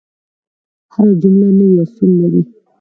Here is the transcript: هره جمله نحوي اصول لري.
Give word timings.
هره 0.93 1.11
جمله 1.21 1.47
نحوي 1.57 1.77
اصول 1.83 2.09
لري. 2.19 2.41